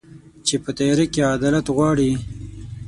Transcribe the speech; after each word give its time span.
چي 0.45 0.55
په 0.63 0.69
تیاره 0.77 1.05
کي 1.13 1.19
عدالت 1.35 1.65
غواړي 1.75 2.11